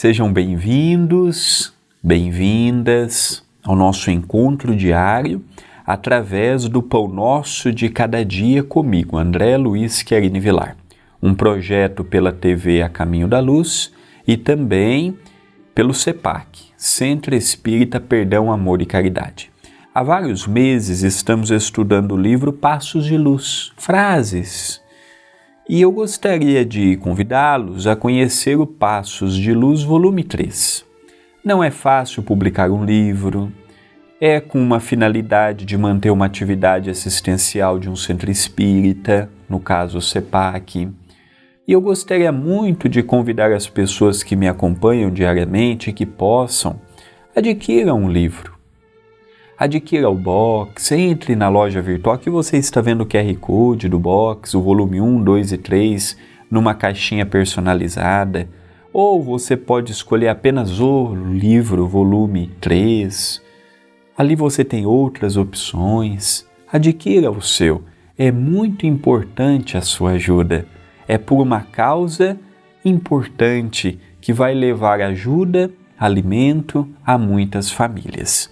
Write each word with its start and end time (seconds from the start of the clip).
Sejam 0.00 0.32
bem-vindos, 0.32 1.74
bem-vindas 2.02 3.44
ao 3.62 3.76
nosso 3.76 4.10
encontro 4.10 4.74
diário 4.74 5.44
através 5.86 6.66
do 6.70 6.82
Pão 6.82 7.06
Nosso 7.06 7.70
de 7.70 7.90
Cada 7.90 8.24
Dia 8.24 8.62
comigo, 8.62 9.18
André 9.18 9.58
Luiz 9.58 10.02
Querini 10.02 10.40
Vilar. 10.40 10.74
Um 11.22 11.34
projeto 11.34 12.02
pela 12.02 12.32
TV 12.32 12.80
A 12.80 12.88
Caminho 12.88 13.28
da 13.28 13.40
Luz 13.40 13.92
e 14.26 14.38
também 14.38 15.18
pelo 15.74 15.92
CEPAC, 15.92 16.70
Centro 16.78 17.34
Espírita 17.34 18.00
Perdão, 18.00 18.50
Amor 18.50 18.80
e 18.80 18.86
Caridade. 18.86 19.50
Há 19.94 20.02
vários 20.02 20.46
meses 20.46 21.02
estamos 21.02 21.50
estudando 21.50 22.12
o 22.12 22.16
livro 22.18 22.54
Passos 22.54 23.04
de 23.04 23.18
Luz, 23.18 23.70
frases. 23.76 24.79
E 25.68 25.80
eu 25.80 25.92
gostaria 25.92 26.64
de 26.64 26.96
convidá-los 26.96 27.86
a 27.86 27.94
conhecer 27.94 28.58
o 28.58 28.66
Passos 28.66 29.36
de 29.36 29.52
Luz, 29.52 29.82
volume 29.82 30.24
3. 30.24 30.84
Não 31.44 31.62
é 31.62 31.70
fácil 31.70 32.22
publicar 32.22 32.70
um 32.70 32.84
livro, 32.84 33.52
é 34.20 34.40
com 34.40 34.60
uma 34.60 34.80
finalidade 34.80 35.64
de 35.64 35.78
manter 35.78 36.10
uma 36.10 36.26
atividade 36.26 36.90
assistencial 36.90 37.78
de 37.78 37.88
um 37.88 37.94
centro 37.94 38.30
espírita, 38.30 39.30
no 39.48 39.60
caso 39.60 39.98
o 39.98 40.02
CEPAC. 40.02 40.88
E 41.68 41.72
eu 41.72 41.80
gostaria 41.80 42.32
muito 42.32 42.88
de 42.88 43.02
convidar 43.02 43.52
as 43.52 43.68
pessoas 43.68 44.22
que 44.22 44.34
me 44.34 44.48
acompanham 44.48 45.10
diariamente 45.10 45.92
que 45.92 46.04
possam 46.04 46.80
adquirir 47.34 47.92
um 47.92 48.10
livro 48.10 48.59
adquira 49.60 50.08
o 50.08 50.14
box, 50.14 50.90
entre 50.92 51.36
na 51.36 51.50
loja 51.50 51.82
virtual 51.82 52.16
que 52.16 52.30
você 52.30 52.56
está 52.56 52.80
vendo 52.80 53.02
o 53.02 53.06
QR 53.06 53.36
Code 53.38 53.90
do 53.90 53.98
box, 53.98 54.54
o 54.54 54.62
volume 54.62 55.02
1, 55.02 55.22
2 55.22 55.52
e 55.52 55.58
3, 55.58 56.16
numa 56.50 56.72
caixinha 56.72 57.26
personalizada, 57.26 58.48
ou 58.90 59.22
você 59.22 59.58
pode 59.58 59.92
escolher 59.92 60.28
apenas 60.28 60.80
o 60.80 61.14
livro, 61.14 61.86
volume 61.86 62.50
3. 62.58 63.42
Ali 64.16 64.34
você 64.34 64.64
tem 64.64 64.86
outras 64.86 65.36
opções. 65.36 66.46
Adquira 66.72 67.30
o 67.30 67.42
seu. 67.42 67.84
É 68.16 68.32
muito 68.32 68.86
importante 68.86 69.76
a 69.76 69.82
sua 69.82 70.12
ajuda. 70.12 70.66
É 71.06 71.18
por 71.18 71.38
uma 71.38 71.60
causa 71.60 72.38
importante 72.82 73.98
que 74.22 74.32
vai 74.32 74.54
levar 74.54 75.02
ajuda, 75.02 75.70
alimento 75.98 76.88
a 77.04 77.18
muitas 77.18 77.70
famílias. 77.70 78.50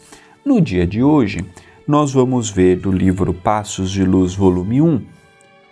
No 0.48 0.62
dia 0.62 0.86
de 0.86 1.02
hoje, 1.02 1.44
nós 1.86 2.10
vamos 2.10 2.48
ver 2.48 2.78
do 2.78 2.90
livro 2.90 3.34
Passos 3.34 3.90
de 3.90 4.02
Luz, 4.02 4.34
volume 4.34 4.80
1, 4.80 5.04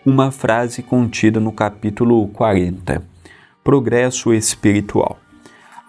uma 0.04 0.30
frase 0.30 0.82
contida 0.82 1.40
no 1.40 1.50
capítulo 1.50 2.28
40, 2.28 3.02
Progresso 3.64 4.34
Espiritual. 4.34 5.18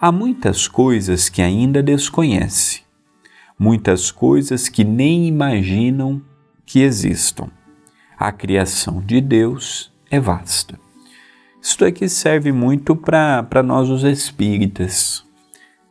Há 0.00 0.10
muitas 0.10 0.66
coisas 0.66 1.28
que 1.28 1.42
ainda 1.42 1.82
desconhece, 1.82 2.80
muitas 3.58 4.10
coisas 4.10 4.70
que 4.70 4.84
nem 4.84 5.28
imaginam 5.28 6.22
que 6.64 6.80
existam. 6.80 7.50
A 8.18 8.32
criação 8.32 9.02
de 9.02 9.20
Deus 9.20 9.92
é 10.10 10.18
vasta. 10.18 10.80
Isto 11.60 11.84
aqui 11.84 12.08
serve 12.08 12.52
muito 12.52 12.96
para 12.96 13.62
nós, 13.62 13.90
os 13.90 14.02
espíritas, 14.02 15.27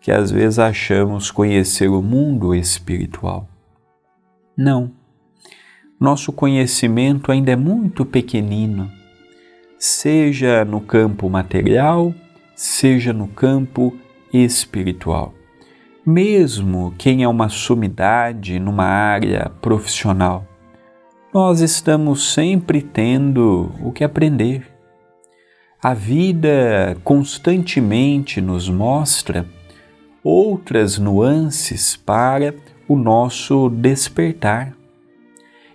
que 0.08 0.12
às 0.14 0.32
vezes 0.32 0.58
achamos 0.58 1.30
conhecer 1.30 1.90
o 1.90 2.02
mundo 2.02 2.56
espiritual. 2.56 3.46
Não. 4.56 4.90
Nosso 6.00 6.32
conhecimento 6.32 7.30
ainda 7.30 7.52
é 7.52 7.58
muito 7.58 8.06
pequenino, 8.06 8.90
seja 9.78 10.64
no 10.64 10.80
campo 10.80 11.30
material, 11.30 12.16
seja 12.56 13.12
no 13.12 13.28
campo 13.28 13.98
espiritual. 14.32 15.34
Mesmo 16.06 16.94
quem 16.98 17.24
é 17.24 17.28
uma 17.28 17.50
sumidade 17.50 18.60
numa 18.60 18.86
área 18.86 19.52
profissional, 19.62 20.48
nós 21.34 21.60
estamos 21.60 22.32
sempre 22.32 22.82
tendo 22.82 23.74
o 23.84 23.92
que 23.92 24.06
aprender. 24.06 24.66
A 25.84 25.94
vida 25.94 26.96
constantemente 27.04 28.40
nos 28.40 28.70
mostra 28.70 29.46
outras 30.28 30.98
nuances 30.98 31.96
para 31.96 32.54
o 32.86 32.98
nosso 32.98 33.70
despertar. 33.70 34.76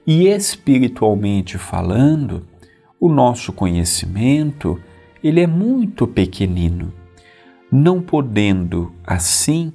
E 0.07 0.29
espiritualmente 0.29 1.57
falando, 1.57 2.47
o 3.01 3.09
nosso 3.09 3.51
conhecimento, 3.51 4.79
ele 5.25 5.41
é 5.41 5.47
muito 5.47 6.07
pequenino, 6.07 6.93
não 7.71 8.03
podendo 8.03 8.93
assim 9.07 9.73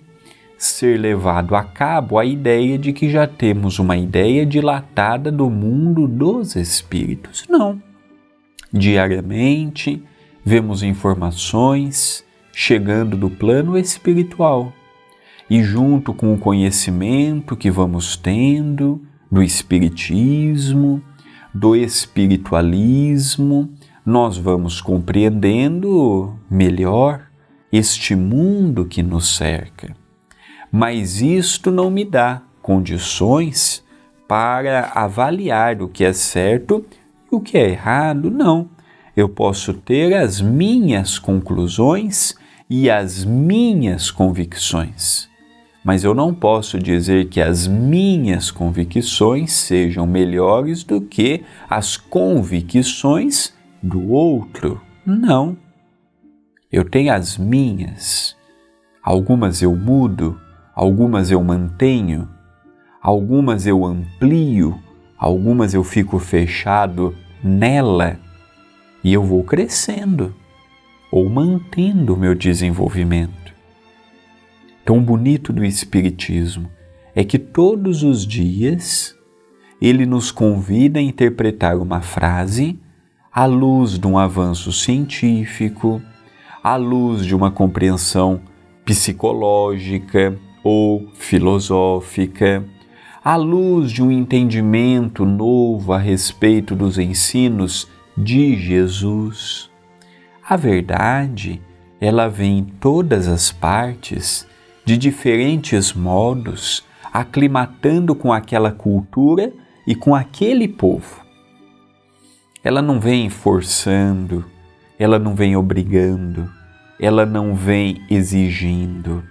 ser 0.59 0.99
levado 0.99 1.55
a 1.55 1.63
cabo 1.63 2.19
a 2.19 2.25
ideia 2.25 2.77
de 2.77 2.93
que 2.93 3.09
já 3.09 3.25
temos 3.25 3.79
uma 3.79 3.97
ideia 3.97 4.45
dilatada 4.45 5.31
do 5.31 5.49
mundo 5.49 6.07
dos 6.07 6.55
espíritos. 6.55 7.45
Não. 7.49 7.81
Diariamente 8.71 10.03
vemos 10.45 10.83
informações, 10.83 12.26
chegando 12.59 13.15
do 13.15 13.29
plano 13.29 13.77
espiritual. 13.77 14.73
E 15.47 15.61
junto 15.61 16.11
com 16.11 16.33
o 16.33 16.39
conhecimento 16.39 17.55
que 17.55 17.69
vamos 17.69 18.17
tendo 18.17 18.99
do 19.31 19.43
Espiritismo, 19.43 20.99
do 21.53 21.75
espiritualismo, 21.75 23.71
nós 24.03 24.39
vamos 24.39 24.81
compreendendo 24.81 26.33
melhor 26.49 27.27
este 27.71 28.15
mundo 28.15 28.85
que 28.85 29.03
nos 29.03 29.37
cerca. 29.37 29.95
Mas 30.71 31.21
isto 31.21 31.69
não 31.69 31.91
me 31.91 32.03
dá 32.03 32.41
condições 32.59 33.83
para 34.27 34.93
avaliar 34.95 35.79
o 35.83 35.87
que 35.87 36.03
é 36.03 36.11
certo 36.11 36.83
e 37.31 37.35
o 37.35 37.39
que 37.39 37.55
é 37.55 37.69
errado, 37.69 38.31
não. 38.31 38.67
Eu 39.15 39.29
posso 39.29 39.75
ter 39.75 40.15
as 40.15 40.41
minhas 40.41 41.19
conclusões 41.19 42.35
e 42.69 42.89
as 42.89 43.23
minhas 43.23 44.11
convicções. 44.11 45.29
Mas 45.83 46.03
eu 46.03 46.13
não 46.13 46.33
posso 46.33 46.77
dizer 46.77 47.29
que 47.29 47.39
as 47.39 47.65
minhas 47.65 48.51
convicções 48.51 49.53
sejam 49.53 50.05
melhores 50.05 50.83
do 50.83 50.99
que 50.99 51.43
as 51.69 51.95
convicções 51.95 53.53
do 53.81 54.11
outro. 54.11 54.81
Não. 55.05 55.55
Eu 56.69 56.83
tenho 56.83 57.13
as 57.13 57.37
minhas. 57.37 58.35
Algumas 59.01 59.61
eu 59.61 59.73
mudo, 59.73 60.37
algumas 60.75 61.31
eu 61.31 61.41
mantenho, 61.41 62.27
algumas 63.01 63.65
eu 63.65 63.85
amplio, 63.85 64.77
algumas 65.17 65.73
eu 65.73 65.85
fico 65.85 66.19
fechado 66.19 67.15
nela 67.41 68.19
e 69.01 69.13
eu 69.13 69.23
vou 69.23 69.41
crescendo 69.45 70.35
ou 71.11 71.29
mantendo 71.29 72.13
o 72.13 72.17
meu 72.17 72.35
desenvolvimento. 72.35 73.53
Tão 74.83 75.01
bonito 75.01 75.51
do 75.51 75.65
Espiritismo 75.65 76.69
é 77.15 77.23
que 77.23 77.37
todos 77.39 78.03
os 78.03 78.25
dias 78.25 79.15
ele 79.81 80.05
nos 80.05 80.31
convida 80.31 80.99
a 80.99 81.01
interpretar 81.01 81.77
uma 81.77 82.01
frase 82.01 82.79
à 83.31 83.45
luz 83.45 83.99
de 83.99 84.07
um 84.07 84.17
avanço 84.17 84.71
científico, 84.71 86.01
à 86.63 86.75
luz 86.75 87.25
de 87.25 87.35
uma 87.35 87.51
compreensão 87.51 88.41
psicológica 88.83 90.37
ou 90.63 91.07
filosófica, 91.13 92.65
à 93.23 93.35
luz 93.35 93.91
de 93.91 94.01
um 94.01 94.11
entendimento 94.11 95.25
novo 95.25 95.93
a 95.93 95.97
respeito 95.97 96.75
dos 96.75 96.97
ensinos 96.97 97.87
de 98.17 98.55
Jesus. 98.55 99.66
A 100.49 100.55
verdade, 100.55 101.61
ela 101.99 102.29
vem 102.29 102.59
em 102.59 102.63
todas 102.63 103.27
as 103.27 103.51
partes, 103.51 104.47
de 104.85 104.97
diferentes 104.97 105.91
modos, 105.91 106.85
aclimatando 107.11 108.15
com 108.15 108.31
aquela 108.31 108.71
cultura 108.71 109.51
e 109.85 109.93
com 109.93 110.15
aquele 110.15 110.65
povo. 110.65 111.21
Ela 112.63 112.81
não 112.81 112.97
vem 112.97 113.29
forçando, 113.29 114.45
ela 114.97 115.19
não 115.19 115.35
vem 115.35 115.57
obrigando, 115.57 116.49
ela 116.97 117.25
não 117.25 117.53
vem 117.53 118.01
exigindo, 118.09 119.21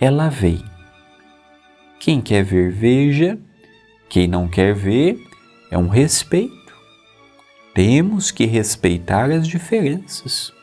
ela 0.00 0.30
vem. 0.30 0.64
Quem 2.00 2.18
quer 2.18 2.44
ver, 2.44 2.72
veja, 2.72 3.38
quem 4.08 4.26
não 4.26 4.48
quer 4.48 4.74
ver, 4.74 5.22
é 5.70 5.76
um 5.76 5.88
respeito. 5.88 6.72
Temos 7.74 8.30
que 8.30 8.46
respeitar 8.46 9.30
as 9.30 9.46
diferenças. 9.46 10.61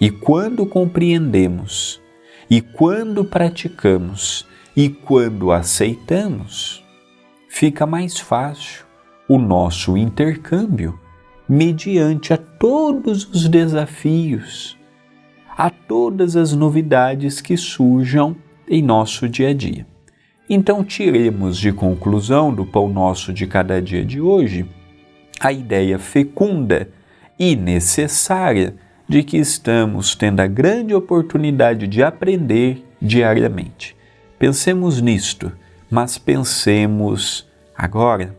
E 0.00 0.10
quando 0.10 0.66
compreendemos, 0.66 2.00
e 2.50 2.60
quando 2.60 3.24
praticamos, 3.24 4.46
e 4.76 4.90
quando 4.90 5.50
aceitamos, 5.50 6.84
fica 7.48 7.86
mais 7.86 8.18
fácil 8.18 8.84
o 9.28 9.38
nosso 9.38 9.96
intercâmbio 9.96 10.98
mediante 11.48 12.32
a 12.32 12.36
todos 12.36 13.24
os 13.30 13.48
desafios, 13.48 14.76
a 15.56 15.70
todas 15.70 16.36
as 16.36 16.52
novidades 16.52 17.40
que 17.40 17.56
surjam 17.56 18.36
em 18.68 18.82
nosso 18.82 19.28
dia 19.28 19.48
a 19.48 19.54
dia. 19.54 19.86
Então, 20.48 20.84
tiremos 20.84 21.56
de 21.58 21.72
conclusão 21.72 22.54
do 22.54 22.66
Pão 22.66 22.88
Nosso 22.88 23.32
de 23.32 23.46
Cada 23.46 23.80
Dia 23.80 24.04
de 24.04 24.20
hoje 24.20 24.66
a 25.40 25.52
ideia 25.52 25.98
fecunda 25.98 26.88
e 27.38 27.56
necessária 27.56 28.74
de 29.08 29.22
que 29.22 29.36
estamos 29.36 30.14
tendo 30.14 30.40
a 30.40 30.46
grande 30.46 30.94
oportunidade 30.94 31.86
de 31.86 32.02
aprender 32.02 32.82
diariamente. 33.00 33.96
Pensemos 34.38 35.00
nisto, 35.00 35.52
mas 35.90 36.18
pensemos 36.18 37.48
agora 37.76 38.34